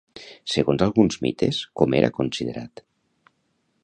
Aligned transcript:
Segons 0.53 0.83
alguns 0.85 1.19
mites, 1.25 1.59
com 1.81 1.93
era 1.99 2.11
considerat? 2.17 2.83